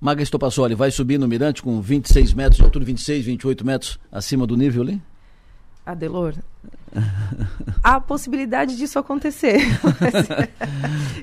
[0.00, 4.46] Maga Estopassoli vai subir no Mirante com 26 metros de altura, 26, 28 metros acima
[4.46, 5.02] do nível ali?
[5.84, 6.34] Adelor,
[7.82, 9.56] há a possibilidade disso acontecer.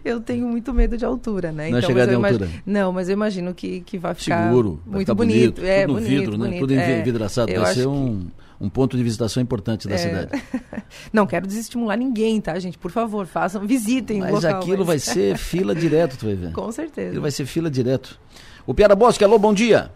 [0.04, 1.70] eu tenho muito medo de altura, né?
[1.70, 2.46] Não é então, chegar de altura?
[2.46, 5.55] Imagino, não, mas eu imagino que, que vai ficar Seguro, muito ficar bonito.
[5.62, 5.65] bonito.
[5.65, 6.60] É, tudo bonito, vidro, bonito, né?
[6.60, 6.99] Tudo é.
[6.99, 7.53] envidraçado.
[7.53, 8.28] Vai ser um,
[8.60, 9.97] um ponto de visitação importante da É.
[9.99, 10.44] cidade.
[11.13, 12.78] Não quero desestimular ninguém, tá, gente?
[12.78, 14.60] Por favor, façam, visitem o Mas local.
[14.62, 16.52] aquilo vai ser fila direto, tu vai ver.
[16.53, 17.09] Com certeza.
[17.09, 18.20] Aquilo vai ser fila direto.
[18.66, 19.91] O Piara Bosque, alô, bom dia.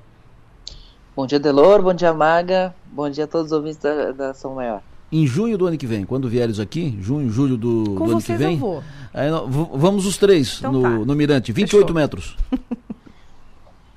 [1.15, 1.81] Bom dia, Delor.
[1.81, 2.73] Bom dia, Maga.
[2.91, 4.81] Bom dia a todos os ouvintes da, da São Maior.
[5.11, 8.21] Em junho do ano que vem, quando vieres aqui, junho, julho do, Com do ano
[8.21, 8.53] que vem.
[8.53, 8.83] eu vou.
[9.11, 10.89] aí nós- v- vamos os três Então no, tá.
[10.89, 11.95] no Mirante, 28 Fechou.
[11.95, 12.37] metros.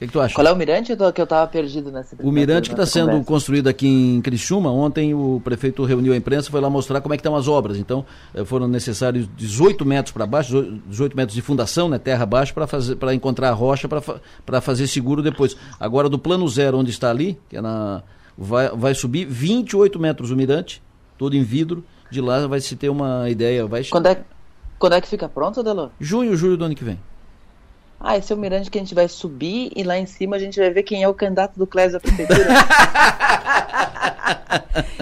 [0.02, 0.34] Que, que tu acha?
[0.34, 3.24] Qual é o mirante que eu tava perdido nessa O mirante que está sendo conversa.
[3.24, 7.16] construído aqui em Criciúma, ontem o prefeito reuniu a imprensa, foi lá mostrar como é
[7.16, 7.76] que estão as obras.
[7.76, 12.52] Então, eh, foram necessários 18 metros para baixo, 18 metros de fundação, né, terra abaixo,
[12.98, 15.56] para encontrar a rocha para fazer seguro depois.
[15.78, 18.02] Agora do plano zero, onde está ali, que é na
[18.36, 20.82] vai, vai subir 28 metros o mirante,
[21.16, 21.84] todo em vidro.
[22.10, 24.22] De lá vai se ter uma ideia, vai Quando é,
[24.80, 25.90] quando é que fica pronto, Delor?
[26.00, 26.98] junho, julho do ano que vem.
[28.04, 30.38] Ah, esse é o mirante que a gente vai subir e lá em cima a
[30.38, 32.48] gente vai ver quem é o candidato do Clésio à prefeitura.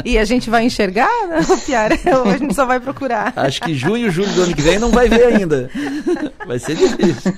[0.05, 1.95] E a gente vai enxergar, né, Piara?
[2.19, 3.33] Ou a gente só vai procurar?
[3.37, 5.71] Acho que junho, julho do ano que vem não vai ver ainda.
[6.47, 7.33] Vai ser difícil.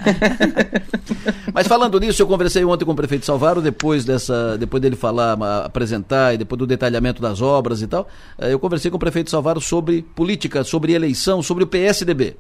[1.52, 5.36] Mas falando nisso, eu conversei ontem com o prefeito Salvaro, depois dessa, depois dele falar,
[5.64, 8.08] apresentar e depois do detalhamento das obras e tal.
[8.38, 12.36] eh, Eu conversei com o prefeito Salvaro sobre política, sobre eleição, sobre o PSDB.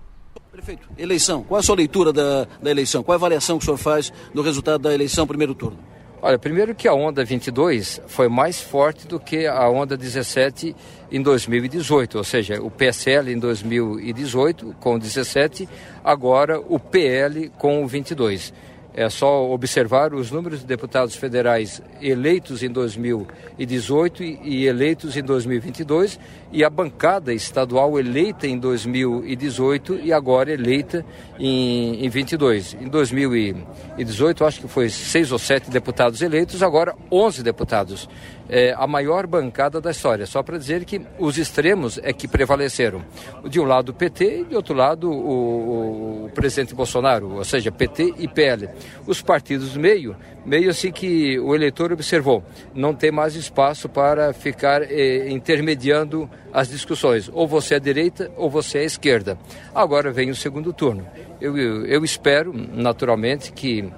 [0.52, 1.42] Prefeito, eleição.
[1.42, 3.02] Qual a sua leitura da, da eleição?
[3.02, 5.78] Qual a avaliação que o senhor faz do resultado da eleição primeiro turno?
[6.20, 10.76] Olha, primeiro que a onda 22 foi mais forte do que a onda 17
[11.10, 15.66] em 2018, ou seja, o PSL em 2018 com o 17,
[16.04, 18.52] agora o PL com o 22.
[18.94, 26.20] É só observar os números de deputados federais eleitos em 2018 e eleitos em 2022
[26.52, 31.04] e a bancada estadual eleita em 2018 e agora eleita
[31.38, 32.74] em, em 22.
[32.80, 38.08] Em 2018, acho que foi seis ou sete deputados eleitos, agora 11 deputados.
[38.48, 40.26] É a maior bancada da história.
[40.26, 43.02] Só para dizer que os extremos é que prevaleceram.
[43.48, 47.72] De um lado o PT e de outro lado o- o presidente Bolsonaro, ou seja,
[47.72, 48.68] PT e PL.
[49.06, 52.42] Os partidos do meio, meio assim que o eleitor observou,
[52.74, 57.30] não tem mais espaço para ficar eh, intermediando as discussões.
[57.32, 59.38] Ou você é direita ou você é esquerda.
[59.74, 61.06] Agora vem o segundo turno.
[61.40, 63.90] Eu, eu, eu espero, naturalmente, que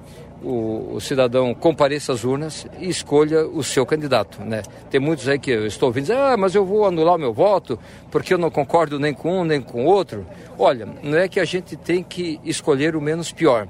[0.44, 4.42] o, o cidadão compareça às urnas e escolha o seu candidato.
[4.42, 4.62] Né?
[4.90, 7.32] Tem muitos aí que eu estou ouvindo dizer, ah, mas eu vou anular o meu
[7.32, 7.78] voto
[8.10, 10.26] porque eu não concordo nem com um nem com outro.
[10.58, 13.66] Olha, não é que a gente tem que escolher o menos pior.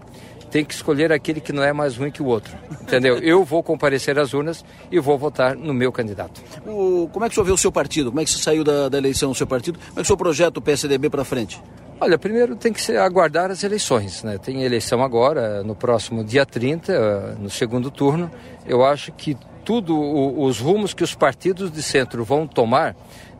[0.54, 2.56] Tem que escolher aquele que não é mais ruim que o outro.
[2.80, 3.18] Entendeu?
[3.18, 6.40] Eu vou comparecer às urnas e vou votar no meu candidato.
[6.64, 8.10] O- como é que o senhor vê o seu partido?
[8.10, 9.80] Como é que você saiu da, da eleição o seu partido?
[9.80, 11.60] Como é que o senhor projeta o PSDB para frente?
[12.00, 14.22] Olha, primeiro tem que ser aguardar as eleições.
[14.22, 14.38] Né?
[14.38, 18.30] Tem eleição agora, no próximo dia 30, eh, no segundo turno.
[18.64, 22.94] Eu acho que tudo, o- os rumos que os partidos de centro vão tomar,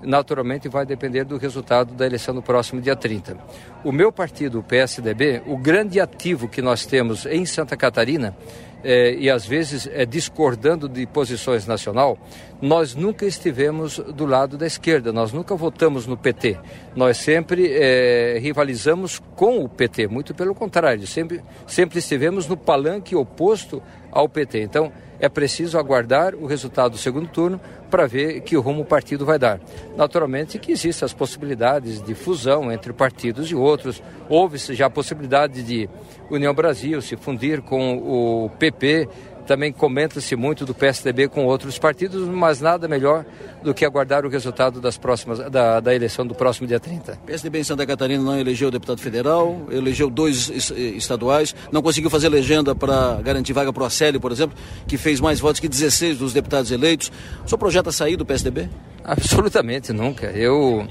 [0.05, 3.37] naturalmente vai depender do resultado da eleição no próximo dia 30.
[3.83, 8.37] O meu partido, o PSDB, o grande ativo que nós temos em Santa Catarina,
[8.85, 12.19] eh, e às vezes é discordando de posições nacional,
[12.61, 16.59] nós nunca estivemos do lado da esquerda, nós nunca votamos no PT.
[16.95, 23.17] Nós sempre eh, rivalizamos com o PT, muito pelo contrário, sempre, sempre estivemos no palanque
[23.17, 23.83] oposto
[24.13, 24.61] ao PT.
[24.61, 24.93] Então,
[25.25, 27.59] é preciso aguardar o resultado do segundo turno
[27.91, 29.59] para ver que rumo o partido vai dar.
[29.97, 34.03] Naturalmente que existem as possibilidades de fusão entre partidos e outros.
[34.29, 35.89] Houve-se já a possibilidade de
[36.31, 39.09] União Brasil se fundir com o PP.
[39.47, 43.25] Também comenta-se muito do PSDB com outros partidos, mas nada melhor
[43.63, 47.13] do que aguardar o resultado das próximas, da, da eleição do próximo dia 30.
[47.13, 52.09] O PSDB em Santa Catarina não elegeu deputado federal, elegeu dois eh, estaduais, não conseguiu
[52.09, 55.69] fazer legenda para garantir vaga para o Acélio, por exemplo, que fez mais votos que
[55.69, 57.13] 16 dos deputados eleitos.
[57.45, 58.69] O senhor projeta sair do PSDB?
[59.05, 60.27] Absolutamente nunca.
[60.29, 60.89] Eu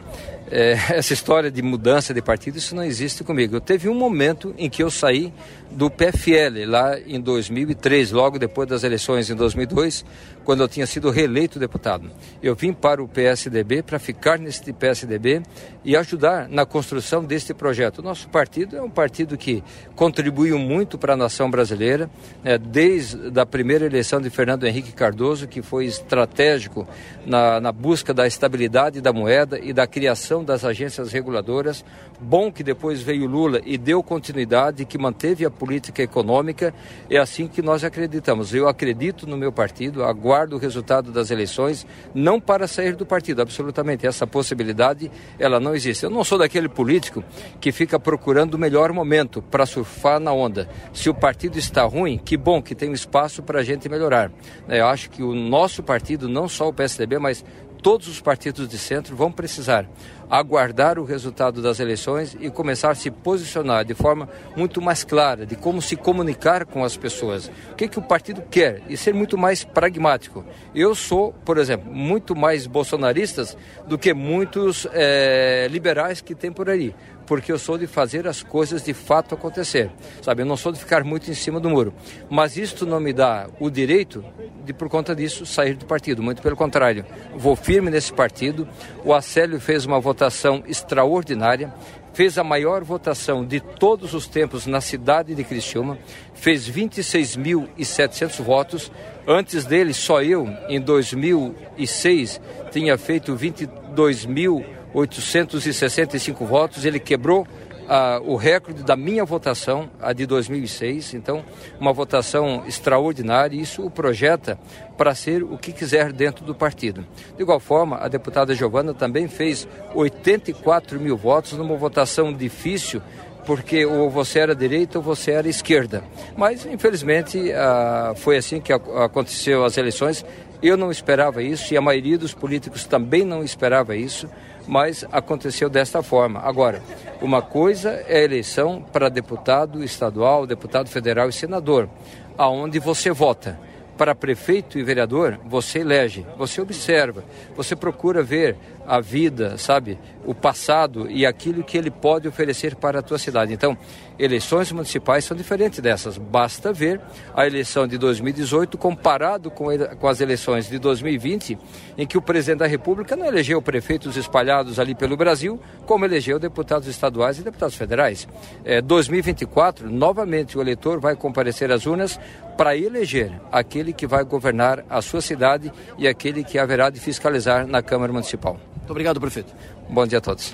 [0.54, 3.56] é, essa história de mudança de partido isso não existe comigo.
[3.56, 5.34] Eu teve um momento em que eu saí
[5.72, 10.06] do PFL lá em 2003, logo depois das eleições em 2002,
[10.44, 12.12] quando eu tinha sido reeleito deputado.
[12.42, 15.42] Eu vim para o PSDB para ficar nesse PSDB
[15.84, 18.00] e ajudar na construção deste projeto.
[18.00, 19.64] O nosso partido é um partido que
[19.96, 22.10] contribuiu muito para a nação brasileira,
[22.44, 26.88] né, desde a primeira eleição de Fernando Henrique Cardoso, que foi estratégico
[27.26, 31.84] na, na busca da estabilidade da moeda e da criação das agências reguladoras.
[32.20, 36.74] Bom que depois veio Lula e deu continuidade, que manteve a política econômica.
[37.10, 38.54] É assim que nós acreditamos.
[38.54, 43.42] Eu acredito no meu partido, aguardo o resultado das eleições, não para sair do partido,
[43.42, 44.06] absolutamente.
[44.06, 46.04] Essa possibilidade, ela não existe.
[46.04, 47.24] Eu não sou daquele político
[47.60, 50.70] que fica procurando o melhor momento para surfar na onda.
[50.94, 54.32] Se o partido está ruim, que bom que tem espaço para a gente melhorar.
[54.68, 57.44] Eu acho que o nosso partido, não só o PSDB, mas
[57.84, 59.86] todos os partidos de centro vão precisar
[60.30, 65.46] aguardar o resultado das eleições e começar a se posicionar de forma muito mais clara
[65.46, 67.52] de como se comunicar com as pessoas.
[67.72, 70.46] O que, que o partido quer e ser muito mais pragmático.
[70.74, 73.56] Eu sou, por exemplo, muito mais bolsonaristas
[73.86, 76.96] do que muitos é, liberais que tem por aí
[77.26, 79.90] porque eu sou de fazer as coisas de fato acontecer.
[80.22, 81.94] Sabe, eu não sou de ficar muito em cima do muro.
[82.30, 84.24] Mas isto não me dá o direito
[84.64, 86.22] de, por conta disso, sair do partido.
[86.22, 87.06] Muito pelo contrário,
[87.36, 88.68] vou firme nesse partido.
[89.04, 91.74] O Acélio fez uma votação extraordinária
[92.14, 95.98] fez a maior votação de todos os tempos na cidade de Criciúma,
[96.36, 98.92] fez 26.700 votos.
[99.28, 102.40] Antes dele, só eu, em 2006,
[102.72, 107.48] tinha feito 22 mil 865 votos, ele quebrou
[107.88, 111.14] ah, o recorde da minha votação, a de 2006.
[111.14, 111.44] Então,
[111.80, 113.60] uma votação extraordinária.
[113.60, 114.58] Isso o projeta
[114.98, 117.06] para ser o que quiser dentro do partido.
[117.36, 123.02] De igual forma, a deputada Giovana também fez 84 mil votos numa votação difícil
[123.46, 126.02] porque ou você era direita ou você era esquerda.
[126.38, 130.26] Mas, infelizmente, ah, foi assim que aconteceu as eleições.
[130.62, 134.30] Eu não esperava isso e a maioria dos políticos também não esperava isso
[134.68, 136.40] mas aconteceu desta forma.
[136.40, 136.82] Agora,
[137.22, 141.90] uma coisa é a eleição para deputado estadual, deputado federal e senador,
[142.38, 143.60] aonde você vota
[143.98, 147.24] para prefeito e vereador, você elege, você observa,
[147.56, 148.58] você procura ver
[148.88, 153.54] a vida, sabe, o passado e aquilo que ele pode oferecer para a tua cidade.
[153.54, 153.78] Então,
[154.18, 156.18] eleições municipais são diferentes dessas.
[156.18, 157.02] Basta ver
[157.36, 159.66] a eleição de 2018 comparado com,
[160.00, 161.58] com as eleições de 2020,
[161.98, 166.40] em que o presidente da República não elegeu prefeitos espalhados ali pelo Brasil, como elegeu
[166.40, 168.28] deputados estaduais e deputados federais.
[168.64, 172.20] É, 2024, novamente o eleitor vai comparecer às urnas
[172.58, 177.66] para eleger aquele que vai governar a sua cidade e aquele que haverá de fiscalizar
[177.66, 178.60] na Câmara Municipal.
[178.84, 179.54] Muito obrigado, prefeito.
[179.90, 180.54] Bom dia a todos.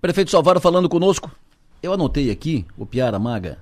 [0.00, 1.30] Prefeito Salvaro falando conosco.
[1.82, 3.58] Eu anotei aqui, o Piara Maga,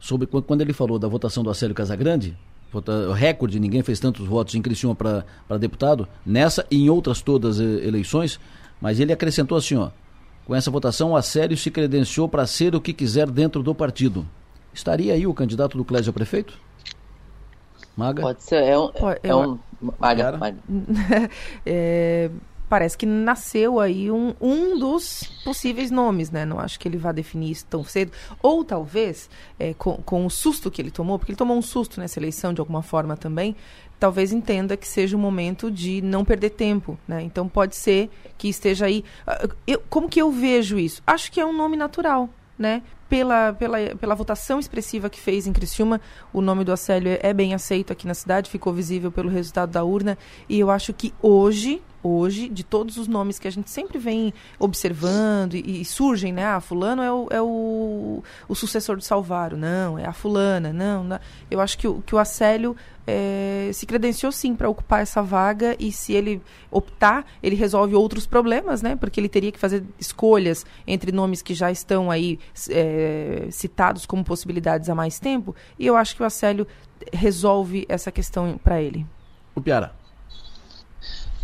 [0.00, 2.36] sobre quando ele falou da votação do Acélio Casagrande,
[2.72, 7.60] o recorde, ninguém fez tantos votos em Criciúma para deputado, nessa e em outras todas
[7.60, 8.40] eleições,
[8.80, 9.90] mas ele acrescentou assim, ó,
[10.44, 14.26] com essa votação o Acélio se credenciou para ser o que quiser dentro do partido.
[14.72, 16.58] Estaria aí o candidato do Clésio a prefeito?
[17.96, 18.22] Maga?
[18.22, 18.90] Pode ser, é um...
[19.22, 19.56] É um
[20.00, 20.58] Maga, Maga.
[21.64, 22.28] é,
[22.74, 26.44] parece que nasceu aí um, um dos possíveis nomes, né?
[26.44, 28.10] Não acho que ele vá definir isso tão cedo.
[28.42, 29.30] Ou talvez,
[29.60, 32.52] é, com, com o susto que ele tomou, porque ele tomou um susto nessa eleição
[32.52, 33.54] de alguma forma também,
[34.00, 37.22] talvez entenda que seja o momento de não perder tempo, né?
[37.22, 39.04] Então pode ser que esteja aí.
[39.24, 41.00] Ah, eu, como que eu vejo isso?
[41.06, 42.28] Acho que é um nome natural,
[42.58, 42.82] né?
[43.08, 46.00] Pela, pela, pela votação expressiva que fez em Criciúma,
[46.32, 49.84] o nome do Acélio é bem aceito aqui na cidade, ficou visível pelo resultado da
[49.84, 50.18] urna,
[50.48, 54.32] e eu acho que hoje hoje, de todos os nomes que a gente sempre vem
[54.58, 56.44] observando e, e surgem, né?
[56.44, 59.56] Ah, fulano é o, é o, o sucessor de Salvaro.
[59.56, 60.72] Não, é a fulana.
[60.72, 61.18] Não, não.
[61.50, 65.74] eu acho que o, que o Acélio é, se credenciou sim para ocupar essa vaga
[65.78, 68.96] e se ele optar, ele resolve outros problemas, né?
[68.96, 74.22] Porque ele teria que fazer escolhas entre nomes que já estão aí é, citados como
[74.22, 75.54] possibilidades há mais tempo.
[75.78, 76.66] E eu acho que o Acélio
[77.12, 79.06] resolve essa questão para ele.
[79.54, 80.03] O Piara.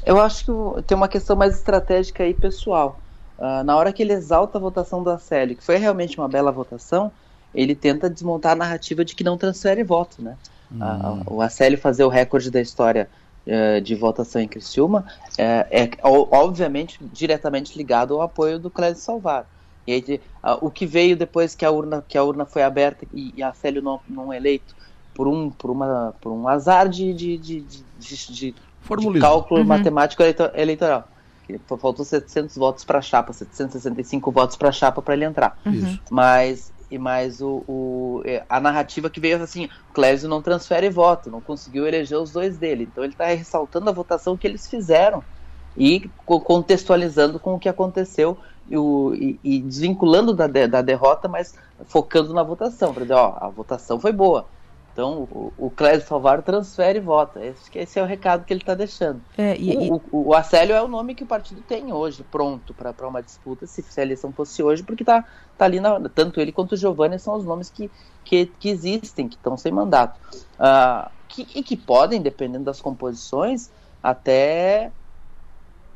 [0.04, 2.98] Eu acho que tem uma questão mais estratégica aí pessoal.
[3.38, 6.52] Uh, na hora que ele exalta a votação do Acélio, que foi realmente uma bela
[6.52, 7.10] votação,
[7.54, 10.36] ele tenta desmontar a narrativa de que não transfere voto, né?
[10.70, 10.78] Hum.
[10.78, 13.08] Uh, o Acélio fazer o recorde da história
[13.46, 15.06] uh, de votação em Criciúma
[15.38, 19.46] é, é, obviamente diretamente ligado ao apoio do Clésio Salvar.
[19.86, 20.20] E aí,
[20.60, 23.80] o que veio depois que a urna, que a urna foi aberta e, e Acélio
[23.80, 24.76] não, não eleito
[25.14, 29.66] por um, por uma, por um azar de, de, de, de, de de cálculo uhum.
[29.66, 30.22] matemático
[30.54, 31.08] eleitoral.
[31.66, 35.58] Faltou 700 votos para a chapa, 765 votos para a chapa para ele entrar.
[35.66, 35.98] Uhum.
[36.08, 40.90] Mas e mais o, o, é, a narrativa que veio assim, o Clésio não transfere
[40.90, 42.88] voto, não conseguiu eleger os dois dele.
[42.90, 45.22] Então ele está ressaltando a votação que eles fizeram
[45.76, 48.36] e contextualizando com o que aconteceu
[48.68, 51.54] e, o, e, e desvinculando da, da derrota, mas
[51.86, 52.92] focando na votação.
[52.92, 54.46] Para dizer, ó, a votação foi boa.
[55.00, 57.42] Então, o, o Clésio Salvaro transfere e vota.
[57.42, 59.22] Esse, esse é o recado que ele está deixando.
[59.38, 62.74] É, e, o, o, o, Acélio é o nome que o partido tem hoje, pronto
[62.74, 65.24] para uma disputa, se, se, a eleição fosse hoje, porque está
[65.56, 67.90] tá ali, na, tanto ele quanto o Giovanni são os nomes que,
[68.22, 70.20] que, que existem, que estão sem mandato.
[70.58, 73.70] Uh, que, e que podem, dependendo das composições,
[74.02, 74.92] até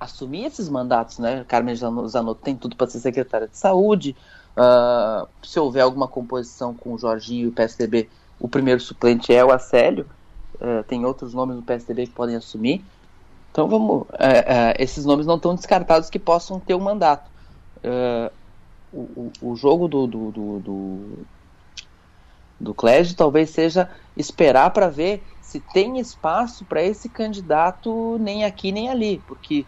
[0.00, 1.44] assumir esses mandatos, né?
[1.46, 4.16] Carmen Zanotto tem tudo para ser secretária de saúde.
[4.56, 8.08] Uh, se houver alguma composição com o Jorginho e o PSDB,
[8.44, 10.04] o primeiro suplente é o Acélio.
[10.56, 12.84] Uh, tem outros nomes no PSDB que podem assumir.
[13.50, 17.30] Então vamos, uh, esses nomes não estão descartados que possam ter um mandato.
[18.92, 21.18] O, o, jogo do do, do, do,
[22.60, 22.76] do
[23.16, 29.22] talvez seja esperar para ver se tem espaço para esse candidato nem aqui nem ali,
[29.26, 29.64] porque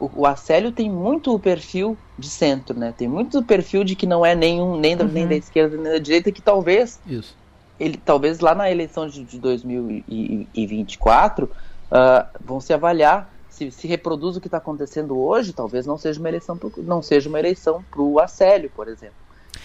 [0.00, 2.92] o, o Acélio tem muito o perfil de centro, né?
[2.96, 5.12] Tem muito o perfil de que não é nenhum, nem da, uhum.
[5.12, 7.36] nem da esquerda nem da direita, que talvez Isso.
[7.78, 11.50] Ele talvez lá na eleição de, de 2024 uh,
[11.90, 16.20] ah, vão se avaliar se, se reproduz o que está acontecendo hoje, talvez não seja
[16.20, 19.16] uma eleição pro, não seja uma eleição para o Acélio, por exemplo.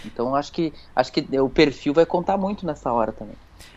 [0.05, 3.35] Então acho que acho que o perfil vai contar muito nessa hora também.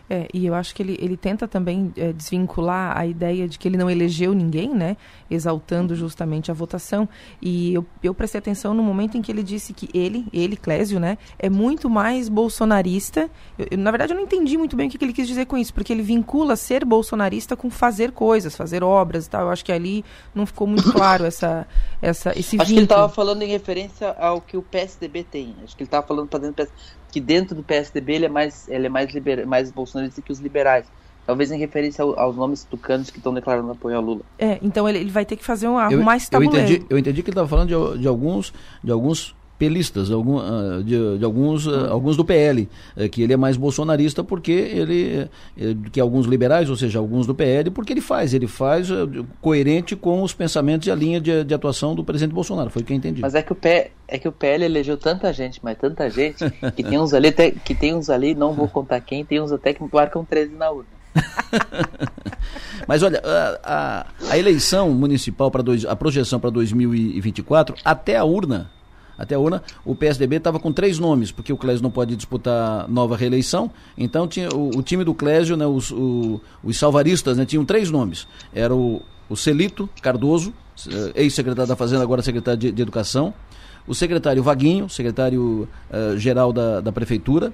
[0.09, 3.67] É, e eu acho que ele, ele tenta também é, desvincular a ideia de que
[3.67, 4.97] ele não elegeu ninguém, né?
[5.29, 7.09] Exaltando justamente a votação.
[7.41, 10.99] E eu, eu prestei atenção no momento em que ele disse que ele, ele, Clésio,
[10.99, 13.29] né, é muito mais bolsonarista.
[13.57, 15.45] Eu, eu, na verdade, eu não entendi muito bem o que, que ele quis dizer
[15.45, 19.41] com isso, porque ele vincula ser bolsonarista com fazer coisas, fazer obras e tal.
[19.43, 21.67] Eu acho que ali não ficou muito claro essa,
[22.01, 22.65] essa, esse Acho vínculo.
[22.67, 25.55] que ele estava falando em referência ao que o PSDB tem.
[25.63, 28.67] Acho que ele estava falando dentro do PSDB que dentro do PSDB ele é mais,
[28.67, 30.85] ele é mais, liber, mais bolsonarista que os liberais.
[31.25, 34.21] Talvez em referência ao, aos nomes tucanos que estão declarando apoio ao Lula.
[34.37, 36.57] É, então ele, ele vai ter que fazer um arrumar esse tabuleiro.
[36.57, 40.37] Eu entendi, eu entendi que ele estava falando de, de, alguns, de alguns pelistas, algum,
[40.39, 44.51] ah, de, de alguns, ah, alguns do PL, eh, que ele é mais bolsonarista porque
[44.51, 48.89] ele, eh, que alguns liberais, ou seja, alguns do PL, porque ele faz, ele faz
[48.91, 48.95] eh,
[49.41, 52.85] coerente com os pensamentos e a linha de, de atuação do presidente Bolsonaro, foi o
[52.85, 53.21] que eu entendi.
[53.21, 56.43] Mas é que o, P, é que o PL elegeu tanta gente, mas tanta gente,
[56.75, 57.31] que tem uns ali,
[57.63, 60.69] que tem uns ali, não vou contar quem, tem uns até que marcam 13 na
[60.69, 60.95] urna.
[62.87, 68.69] Mas olha, a, a, a eleição municipal para a projeção para 2024, até a urna,
[69.17, 72.87] até a urna, o PSDB estava com três nomes, porque o Clésio não pode disputar
[72.89, 73.71] nova reeleição.
[73.97, 77.89] Então tinha o, o time do Clésio, né, os, o, os salvaristas, né, tinham três
[77.89, 78.27] nomes.
[78.53, 80.53] Era o, o Celito Cardoso,
[80.87, 83.33] eh, ex-secretário da Fazenda, agora secretário de, de Educação.
[83.87, 87.53] O secretário Vaguinho, secretário-geral uh, da, da Prefeitura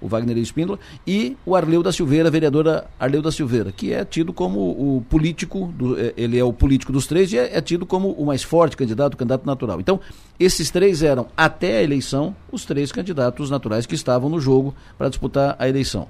[0.00, 4.32] o Wagner Espíndola, e o Arleu da Silveira, vereadora Arleu da Silveira, que é tido
[4.32, 7.84] como o político, do, é, ele é o político dos três e é, é, tido
[7.84, 9.80] como o mais forte candidato, o candidato natural.
[9.80, 10.00] Então,
[10.38, 15.08] esses três eram, até a eleição, os três candidatos naturais que estavam no jogo para
[15.08, 16.08] disputar a eleição.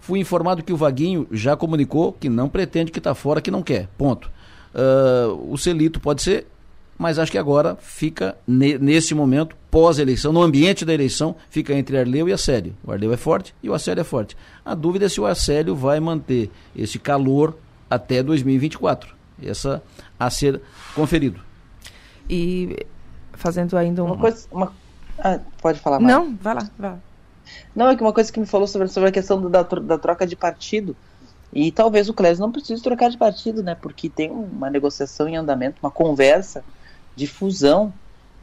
[0.00, 3.62] Fui informado que o Vaguinho já comunicou que não pretende, que está fora, que não
[3.62, 3.88] quer.
[3.96, 4.30] Ponto.
[4.74, 6.46] Uh, o Celito pode ser
[6.98, 11.98] mas acho que agora fica, ne, nesse momento, pós-eleição, no ambiente da eleição, fica entre
[11.98, 12.74] Arleu e Acélio.
[12.84, 14.36] O Arleu é forte e o Acélio é forte.
[14.64, 17.56] A dúvida é se o Acélio vai manter esse calor
[17.90, 19.14] até 2024.
[19.42, 19.82] Essa
[20.18, 20.60] a ser
[20.94, 21.40] conferido.
[22.30, 22.86] E
[23.32, 24.06] fazendo ainda um...
[24.06, 24.46] uma coisa.
[24.50, 24.72] Uma...
[25.18, 26.14] Ah, pode falar mais.
[26.14, 26.98] Não, vai lá, vai lá.
[27.74, 29.98] Não, é que uma coisa que me falou sobre, sobre a questão do, da, da
[29.98, 30.96] troca de partido.
[31.52, 33.74] E talvez o Clésio não precise trocar de partido, né?
[33.74, 36.64] Porque tem uma negociação em andamento, uma conversa
[37.16, 37.92] de fusão,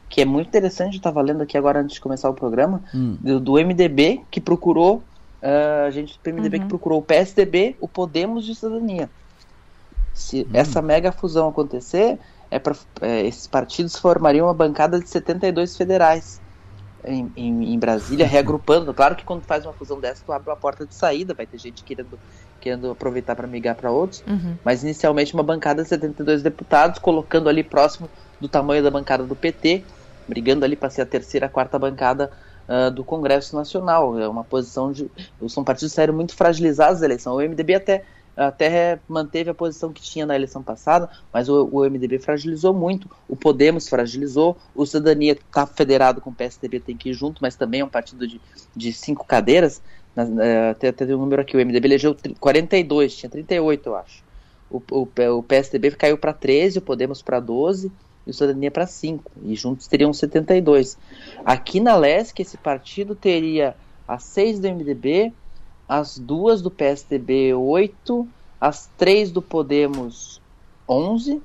[0.08, 3.16] que é muito interessante, estava lendo aqui agora antes de começar o programa, hum.
[3.20, 5.02] do, do, MDB que procurou,
[5.42, 6.62] uh, a gente do MDB uhum.
[6.64, 9.08] que procurou o PSDB, o Podemos de Cidadania.
[10.12, 10.50] Se hum.
[10.52, 12.18] essa mega fusão acontecer,
[12.50, 16.38] é pra, é, esses partidos formariam uma bancada de 72 federais
[17.02, 18.92] em, em, em, Brasília, reagrupando.
[18.92, 21.58] Claro que quando faz uma fusão dessa, tu abre uma porta de saída, vai ter
[21.58, 22.18] gente querendo,
[22.62, 24.56] querendo aproveitar para migrar para outros, uhum.
[24.64, 28.08] mas inicialmente uma bancada de 72 deputados, colocando ali próximo
[28.40, 29.82] do tamanho da bancada do PT,
[30.28, 32.30] brigando ali para ser a terceira, quarta bancada
[32.68, 34.16] uh, do Congresso Nacional.
[34.18, 35.10] É uma posição de.
[35.48, 37.34] São partidos saíram muito fragilizados da eleição.
[37.34, 38.04] O MDB até,
[38.36, 43.10] até manteve a posição que tinha na eleição passada, mas o, o MDB fragilizou muito.
[43.28, 44.56] O Podemos fragilizou.
[44.72, 47.88] O Cidadania está federado com o PSDB, tem que ir junto, mas também é um
[47.88, 48.40] partido de,
[48.76, 49.82] de cinco cadeiras.
[50.14, 54.22] Até, até um número aqui, o MDB elegeu 42, tinha 38, eu acho.
[54.70, 57.90] O, o, o PSDB caiu para 13, o Podemos para 12
[58.26, 60.96] e o Cidadania para 5, e juntos teriam 72.
[61.44, 63.74] Aqui na LESC, esse partido teria
[64.06, 65.32] as 6 do MDB,
[65.88, 68.28] as duas do PSDB 8,
[68.60, 70.40] as três do Podemos
[70.88, 71.42] 11,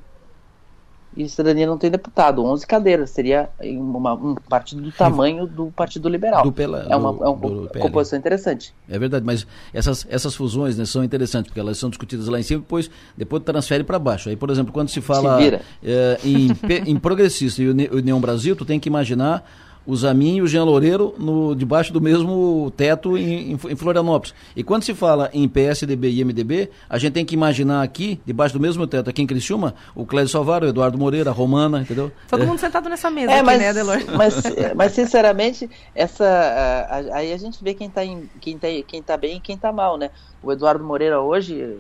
[1.18, 2.46] e Cidadania não tem deputado.
[2.46, 3.10] 11 cadeiras.
[3.10, 6.44] Seria uma, um partido do tamanho do Partido Liberal.
[6.44, 8.74] Do pela, é uma, do, é uma composição interessante.
[8.88, 12.44] É verdade, mas essas, essas fusões né, são interessantes, porque elas são discutidas lá em
[12.44, 14.30] cima e depois, depois transfere para baixo.
[14.30, 16.50] Aí, por exemplo, quando se fala se é, em,
[16.86, 19.44] em progressista e União Brasil, tu tem que imaginar
[19.88, 24.36] o Zamin e o Jean Loureiro no, debaixo do mesmo teto em, em, Florianópolis.
[24.54, 28.54] E quando se fala em PSDB e MDB, a gente tem que imaginar aqui, debaixo
[28.54, 32.12] do mesmo teto, aqui em Criciúma, o Clésio Salvaro, o Eduardo Moreira, a Romana, entendeu?
[32.30, 32.46] Todo é.
[32.46, 33.98] mundo sentado nessa mesa é, aqui, mas, né, Adelor?
[34.18, 34.44] Mas,
[34.76, 38.02] mas, sinceramente, essa, aí a gente vê quem está
[38.42, 40.10] quem tá, quem tá bem e quem está mal, né?
[40.42, 41.76] O Eduardo Moreira hoje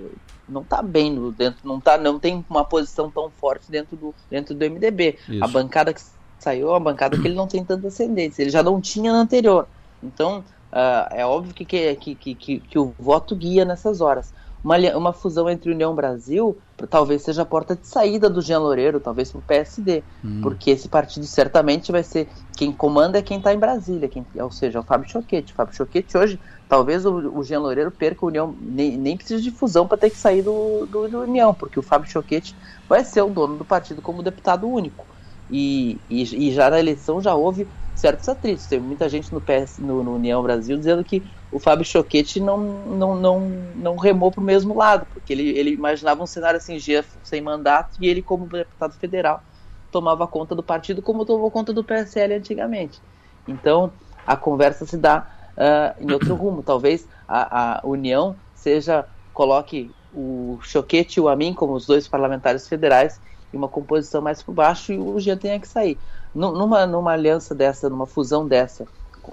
[0.48, 4.56] não está bem dentro, não, tá, não tem uma posição tão forte dentro do, dentro
[4.56, 5.18] do MDB.
[5.28, 5.44] Isso.
[5.44, 6.02] A bancada que
[6.40, 9.68] saiu uma bancada que ele não tem tanta ascendência, ele já não tinha na anterior.
[10.04, 10.40] Então,
[10.72, 14.34] uh, é óbvio que, que, que, que, que o voto guia nessas horas.
[14.64, 19.00] Uma, uma fusão entre União Brasil talvez seja a porta de saída do Jean Loureiro,
[19.00, 20.42] talvez para o PSD, hum.
[20.44, 24.52] porque esse partido certamente vai ser quem comanda é quem está em Brasília, quem, ou
[24.52, 25.54] seja, é o Fábio Choquete.
[25.54, 26.40] O Fábio Choquete hoje,
[26.70, 30.12] talvez o, o Jean Loureiro perca a União, nem, nem precisa de fusão para ter
[30.12, 32.56] que sair do, do, do União, porque o Fábio Choquete
[32.88, 35.06] vai ser o dono do partido como deputado único.
[35.50, 38.68] E, e, e, já na eleição já houve certos atritos.
[38.68, 42.58] Tem muita gente no, PS, no, no União Brasil dizendo que o Fábio Choquete não,
[42.58, 43.40] não, não,
[43.76, 46.78] não remou para o mesmo lado, porque ele, ele imaginava um cenário assim,
[47.24, 49.42] sem mandato, e ele, como deputado federal,
[49.90, 53.02] tomava conta do partido como tomou conta do PSL antigamente.
[53.48, 53.94] Então,
[54.26, 55.26] a conversa se dá
[55.58, 56.62] uh, em outro rumo.
[56.62, 62.68] Talvez a, a União seja, coloque o Choquete e o Amin como os dois parlamentares
[62.68, 63.22] federais
[63.54, 65.98] e uma composição mais por baixo e o Jean tenha que sair.
[66.34, 68.86] Numa, numa aliança dessa, numa fusão dessa,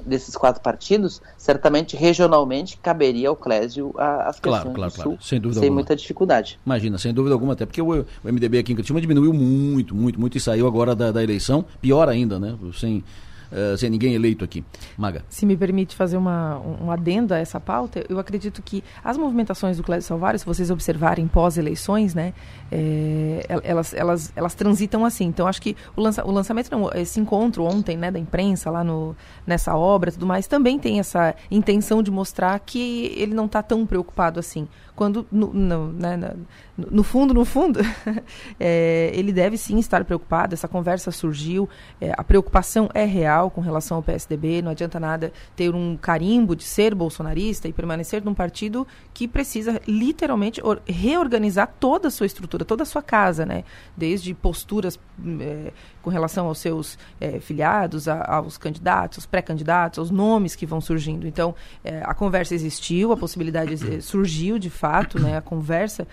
[0.05, 5.61] desses quatro partidos, certamente regionalmente caberia ao Clésio as claro, claro, do Sul, sem, dúvida
[5.61, 5.81] sem alguma.
[5.81, 6.59] muita dificuldade.
[6.65, 10.19] Imagina, sem dúvida alguma, até porque o, o MDB aqui em Curitiba diminuiu muito, muito,
[10.19, 12.57] muito e saiu agora da, da eleição, pior ainda, né?
[12.79, 13.05] Sem,
[13.53, 14.65] uh, sem ninguém eleito aqui.
[14.97, 15.25] Maga.
[15.29, 19.77] Se me permite fazer uma, um adendo a essa pauta, eu acredito que as movimentações
[19.77, 22.33] do Clédio Salvário, se vocês observarem pós-eleições, né,
[22.71, 25.25] é, elas, elas, elas transitam assim.
[25.25, 28.83] Então, acho que o, lança, o lançamento, não, esse encontro ontem né, da imprensa lá
[28.83, 33.63] no, nessa obra tudo mais, também tem essa intenção de mostrar que ele não está
[33.63, 36.35] tão preocupado assim quando no, no, né,
[36.77, 37.81] no fundo, no fundo,
[38.59, 40.55] é, ele deve sim estar preocupado.
[40.55, 41.69] Essa conversa surgiu,
[42.01, 44.63] é, a preocupação é real com relação ao PSDB.
[44.63, 49.81] Não adianta nada ter um carimbo de ser bolsonarista e permanecer num partido que precisa
[49.87, 53.65] literalmente reorganizar toda a sua estrutura, toda a sua casa, né?
[53.97, 54.99] Desde posturas
[55.41, 55.73] é,
[56.05, 60.81] com relação aos seus é, filiados, a, aos candidatos, aos pré-candidatos, aos nomes que vão
[60.81, 61.27] surgindo.
[61.27, 65.39] Então, é, a conversa existiu, a possibilidade é, surgiu de fato, né?
[65.39, 66.07] A conversa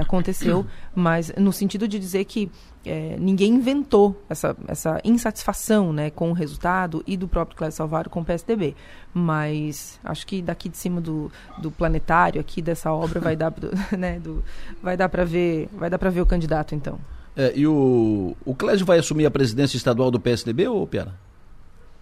[0.00, 2.48] aconteceu, mas no sentido de dizer que
[2.84, 8.08] é, ninguém inventou essa, essa insatisfação né, com o resultado e do próprio Cléber Salvador
[8.08, 8.76] com o PSDB.
[9.12, 13.52] Mas acho que daqui de cima do, do planetário aqui dessa obra vai dar,
[13.98, 14.42] né, do,
[14.82, 16.98] vai dar para ver vai dar para ver o candidato então.
[17.36, 21.14] É, e o, o Clésio vai assumir a presidência estadual do PSDB ou Piara?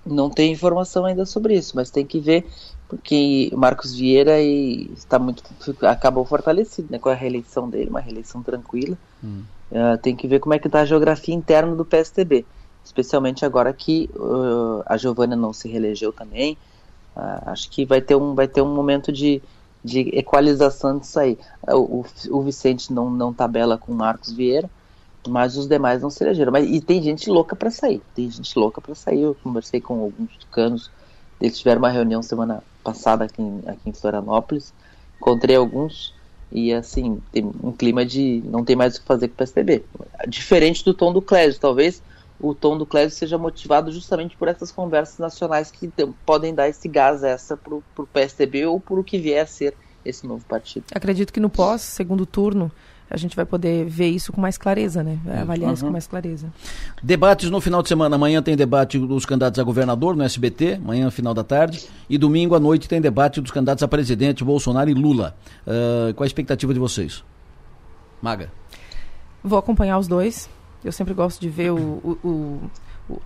[0.04, 2.46] Não tem informação ainda sobre isso, mas tem que ver
[2.90, 5.44] porque Marcos Vieira está muito
[5.82, 8.98] acabou fortalecido né, com a reeleição dele, uma reeleição tranquila.
[9.22, 9.42] Hum.
[9.70, 12.44] Uh, tem que ver como é que está a geografia interna do PSDB,
[12.84, 16.58] especialmente agora que uh, a Giovana não se reelegeu também.
[17.14, 19.40] Uh, acho que vai ter um vai ter um momento de,
[19.84, 21.38] de equalização disso aí.
[21.68, 24.68] O, o, o Vicente não não tabela com o Marcos Vieira,
[25.28, 26.52] mas os demais não se elegeram.
[26.52, 28.02] Mas, e tem gente louca para sair.
[28.14, 29.22] Tem gente louca para sair.
[29.22, 30.90] Eu conversei com alguns tucanos.
[31.40, 34.72] Eles tiveram uma reunião semana passada aqui em, aqui em Florianópolis.
[35.18, 36.14] Encontrei alguns
[36.52, 39.84] e assim, tem um clima de não tem mais o que fazer com o PSDB.
[40.28, 42.02] Diferente do tom do Clésio, talvez
[42.40, 45.92] o tom do Clésio seja motivado justamente por essas conversas nacionais que
[46.24, 49.76] podem dar esse gás essa para o PSDB ou por o que vier a ser
[50.04, 50.86] esse novo partido.
[50.92, 52.72] Acredito que no pós, segundo turno,
[53.10, 55.18] a gente vai poder ver isso com mais clareza, né?
[55.42, 55.74] Avaliar uhum.
[55.74, 56.46] isso com mais clareza.
[57.02, 58.14] Debates no final de semana.
[58.14, 61.88] Amanhã tem debate dos candidatos a governador no SBT, amanhã, final da tarde.
[62.08, 65.36] E domingo à noite tem debate dos candidatos a presidente, Bolsonaro e Lula.
[65.66, 67.24] Uh, qual a expectativa de vocês?
[68.22, 68.52] Maga.
[69.42, 70.48] Vou acompanhar os dois.
[70.84, 72.70] Eu sempre gosto de ver o, o, o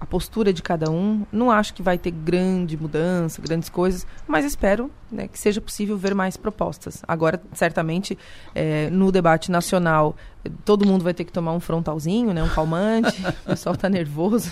[0.01, 1.27] a postura de cada um.
[1.33, 5.97] Não acho que vai ter grande mudança, grandes coisas, mas espero né, que seja possível
[5.97, 7.03] ver mais propostas.
[7.07, 8.19] Agora, certamente,
[8.55, 10.17] é, no debate nacional
[10.65, 12.43] todo mundo vai ter que tomar um frontalzinho, né?
[12.43, 13.23] Um calmante.
[13.45, 14.51] o pessoal tá nervoso.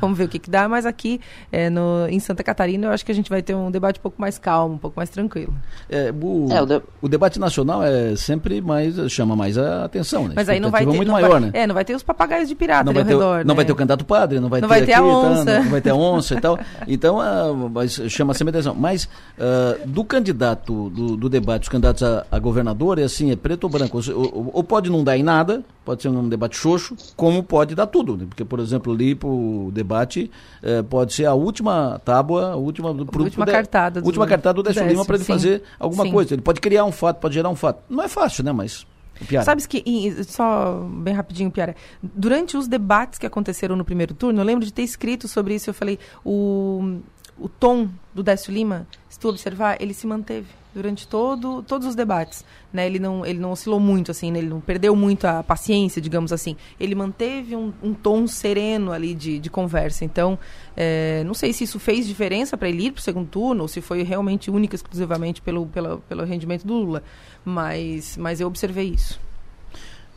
[0.00, 0.68] Vamos ver o que, que dá.
[0.68, 1.20] Mas aqui
[1.50, 4.02] é, no, em Santa Catarina eu acho que a gente vai ter um debate um
[4.02, 5.54] pouco mais calmo, um pouco mais tranquilo.
[5.88, 6.82] É, o, é, o, de...
[7.02, 10.34] o, debate nacional é sempre mais chama mais a atenção, né?
[10.36, 11.50] Mas aí não vai ter muito não maior, vai, né?
[11.52, 13.44] É, não vai ter os papagaios de pirata não vai ter, redor.
[13.44, 13.54] Não né?
[13.54, 15.60] vai ter o candidato padre, não vai não ter, vai ter aqui, a onça, tá,
[15.60, 16.58] não vai ter a onça e tal.
[16.88, 18.74] Então uh, chama sempre atenção.
[18.74, 23.36] Mas uh, do candidato do, do, debate, os candidatos a, a governador é assim, é
[23.36, 23.98] preto ou branco?
[23.98, 27.74] Ou, ou, ou, pode não dar em nada, pode ser um debate xoxo, como pode
[27.74, 28.24] dar tudo, né?
[28.26, 30.30] porque por exemplo ali para o debate
[30.62, 34.54] uh, pode ser a última tábua, a última, pro, última pro cartada, do, última cartada
[34.54, 36.12] do Décio Lima para ele sim, fazer alguma sim.
[36.12, 36.34] coisa.
[36.34, 37.82] Ele pode criar um fato, pode gerar um fato.
[37.90, 38.52] Não é fácil, né?
[38.52, 38.86] Mas
[39.26, 39.44] Piara.
[39.44, 39.82] Sabes que,
[40.24, 44.72] só bem rapidinho, Piara, durante os debates que aconteceram no primeiro turno, eu lembro de
[44.72, 46.98] ter escrito sobre isso, eu falei, o,
[47.38, 51.94] o tom do Décio Lima, se tu observar, ele se manteve durante todo, todos os
[51.94, 52.44] debates.
[52.70, 52.84] Né?
[52.84, 54.40] Ele, não, ele não oscilou muito, assim, né?
[54.40, 56.54] ele não perdeu muito a paciência, digamos assim.
[56.78, 60.04] Ele manteve um, um tom sereno ali de, de conversa.
[60.04, 60.38] Então,
[60.76, 63.68] é, não sei se isso fez diferença para ele ir para o segundo turno, ou
[63.68, 67.02] se foi realmente única, exclusivamente pelo, pelo, pelo rendimento do Lula.
[67.42, 69.18] Mas, mas eu observei isso.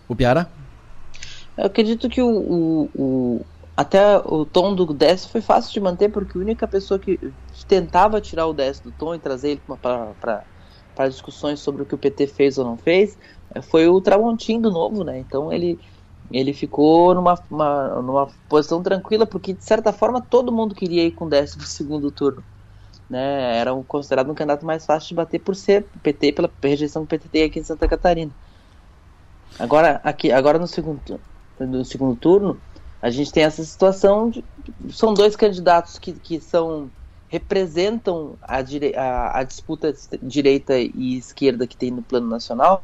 [0.09, 0.51] O Piara?
[1.57, 3.45] Eu acredito que o, o, o
[3.79, 7.17] até o tom do Décio foi fácil de manter, porque a única pessoa que
[7.65, 11.97] tentava tirar o Décio do tom e trazer ele para discussões sobre o que o
[11.97, 13.17] PT fez ou não fez
[13.55, 15.19] eh, foi o Tramontim do Novo, né?
[15.19, 15.79] Então ele,
[16.29, 21.11] ele ficou numa, uma, numa posição tranquila, porque de certa forma todo mundo queria ir
[21.11, 22.43] com o Décio para o segundo turno.
[23.09, 23.59] Né?
[23.59, 27.15] Era um, considerado um candidato mais fácil de bater por ser PT, pela rejeição que
[27.15, 28.31] o PT aqui em Santa Catarina.
[29.57, 30.99] Agora, aqui, agora no segundo,
[31.57, 32.59] no segundo turno,
[33.01, 34.43] a gente tem essa situação de,
[34.91, 36.89] são dois candidatos que, que são
[37.29, 42.81] representam a, dire, a, a, disputa direita e esquerda que tem no plano nacional,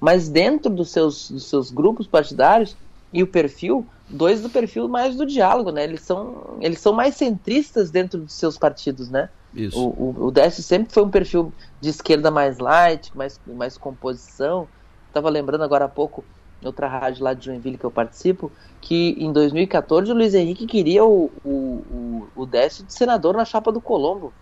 [0.00, 2.76] mas dentro dos seus, dos seus grupos partidários
[3.12, 5.82] e o perfil, dois do perfil mais do diálogo, né?
[5.82, 9.28] Eles são, eles são mais centristas dentro dos seus partidos, né?
[9.52, 9.76] Isso.
[9.76, 14.68] O, o, o Décio sempre foi um perfil de esquerda mais light, mais, mais composição.
[15.08, 16.24] Estava lembrando agora há pouco
[16.64, 21.04] outra rádio lá de Joinville que eu participo, que em 2014 o Luiz Henrique queria
[21.04, 24.32] o, o, o, o Décio de senador na chapa do Colombo.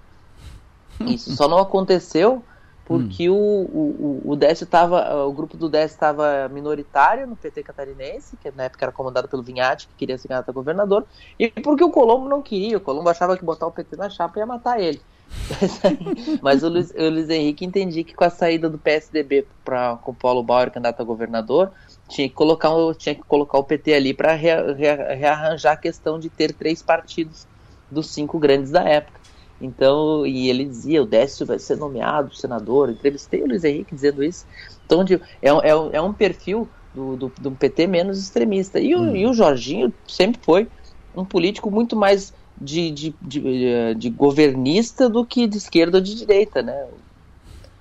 [1.00, 2.42] Isso só não aconteceu
[2.88, 3.34] porque hum.
[3.34, 8.50] o, o, o Décio tava, o grupo do Décio estava minoritário no PT catarinense, que
[8.50, 11.04] na época era comandado pelo Vinhati, que queria ser candidato a governador,
[11.38, 14.38] e porque o Colombo não queria, o Colombo achava que botar o PT na chapa
[14.38, 15.02] ia matar ele.
[16.42, 20.12] Mas o Luiz, o Luiz Henrique entendi que com a saída do PSDB para com
[20.12, 21.70] o Paulo Bauer candidato a governador,
[22.08, 26.52] tinha que colocar, tinha que colocar o PT ali para rearranjar a questão de ter
[26.52, 27.46] três partidos
[27.90, 29.18] dos cinco grandes da época.
[29.60, 34.22] Então, e ele dizia, o Décio vai ser nomeado senador, entrevistei o Luiz Henrique dizendo
[34.22, 34.46] isso.
[34.86, 35.04] Então,
[35.42, 38.78] é, é, é um perfil do, do, do, PT menos extremista.
[38.78, 39.12] E, hum.
[39.12, 40.68] o, e o Jorginho sempre foi
[41.16, 46.14] um político muito mais de, de, de, de, governista do que de esquerda ou de
[46.14, 46.86] direita, né?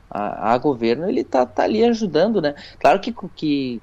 [0.10, 2.56] A, a governo ele tá, tá ali ajudando, né?
[2.80, 3.82] Claro que, que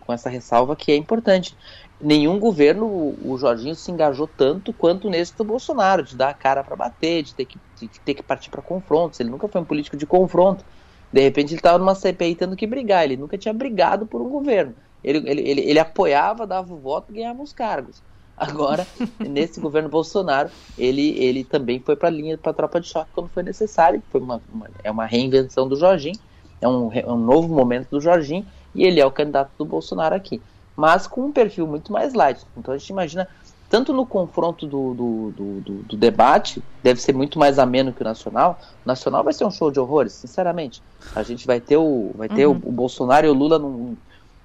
[0.00, 1.56] com essa ressalva que é importante.
[2.00, 2.86] Nenhum governo,
[3.24, 7.22] o Jorginho se engajou tanto quanto nesse do Bolsonaro, de dar a cara para bater,
[7.22, 9.20] de ter que, de ter que partir para confrontos.
[9.20, 10.64] Ele nunca foi um político de confronto.
[11.12, 13.04] De repente ele estava numa CPI tendo que brigar.
[13.04, 14.74] Ele nunca tinha brigado por um governo.
[15.04, 18.02] Ele, ele, ele, ele apoiava, dava o voto e ganhava os cargos.
[18.36, 18.86] Agora,
[19.20, 23.10] nesse governo Bolsonaro, ele, ele também foi para a linha para a tropa de choque
[23.14, 24.02] quando foi necessário.
[24.10, 26.18] Foi uma, uma, é uma reinvenção do Jorginho,
[26.60, 30.14] é um, é um novo momento do Jorginho e ele é o candidato do Bolsonaro
[30.14, 30.40] aqui.
[30.74, 32.44] Mas com um perfil muito mais light.
[32.56, 33.28] Então a gente imagina,
[33.68, 38.00] tanto no confronto do, do, do, do, do debate, deve ser muito mais ameno que
[38.00, 38.58] o nacional.
[38.84, 40.82] O nacional vai ser um show de horrores, sinceramente.
[41.14, 42.60] A gente vai ter o, vai ter uhum.
[42.64, 43.96] o, o, Bolsonaro e o Lula num,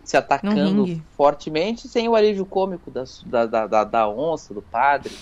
[0.08, 3.04] se atacando fortemente, sem o alívio cômico da,
[3.46, 5.14] da, da, da onça, do padre.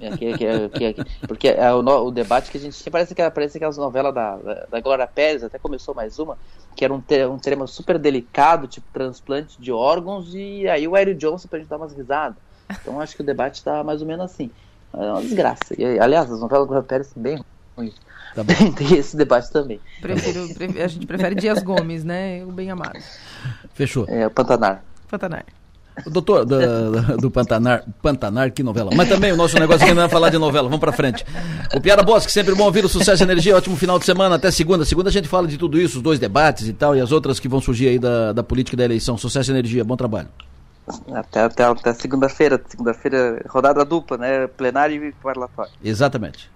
[0.00, 3.30] É, que, que, que, porque é o, o, debate que a gente tinha, parece, que,
[3.30, 6.38] parece aquelas novelas da, da, da Glória Pérez, até começou mais uma,
[6.76, 10.96] que era um, te, um tema super delicado, tipo transplante de órgãos, e aí o
[10.96, 12.36] Hélio Johnson pra gente dar umas risadas.
[12.70, 14.48] Então acho que o debate tá mais ou menos assim.
[14.94, 15.74] É uma desgraça.
[15.76, 17.44] E, aliás, as novelas da Glória Pérez bem.
[18.34, 18.42] Tá
[18.76, 19.80] Tem esse debate também.
[20.00, 20.48] Prefiro,
[20.82, 22.44] a gente prefere Dias Gomes, né?
[22.44, 22.98] O bem amado.
[23.74, 24.06] Fechou.
[24.08, 24.82] É, o Pantanar.
[25.08, 25.44] Pantanar.
[26.06, 28.90] Doutor, do, do, Pantanar, Pantanar, que novela.
[28.96, 31.24] Mas também o nosso negócio aqui não é falar de novela, vamos pra frente.
[31.74, 34.50] O Piara Bosque, sempre bom ouvir o Sucesso e Energia, ótimo final de semana, até
[34.50, 34.86] segunda.
[34.86, 37.38] Segunda a gente fala de tudo isso, os dois debates e tal, e as outras
[37.38, 39.18] que vão surgir aí da, da política e da eleição.
[39.18, 40.28] Sucesso e Energia, bom trabalho.
[41.12, 44.46] Até, até, até segunda-feira, segunda-feira, rodada dupla, né?
[44.46, 45.72] Plenário e parlatório.
[45.84, 46.50] Exatamente.